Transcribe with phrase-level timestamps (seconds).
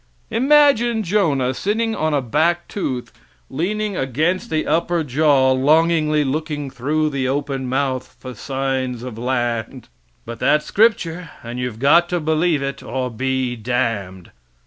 [0.31, 3.13] Imagine Jonah, sitting on a back tooth,
[3.51, 9.89] leaning against the upper jaw, longingly looking through the open mouth for signs of land!
[10.25, 14.31] But that's scripture and you've got to believe it or be damned.